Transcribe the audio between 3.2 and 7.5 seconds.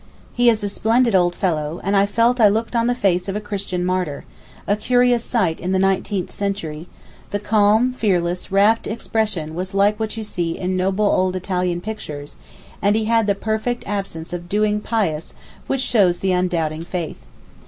of a Christian martyr, a curious sight in the nineteenth century: the